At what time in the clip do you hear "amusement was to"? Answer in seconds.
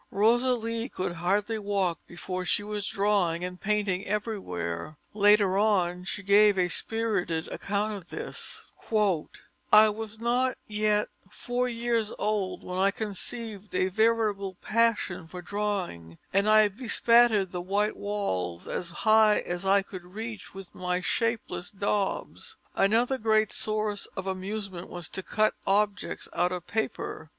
24.25-25.21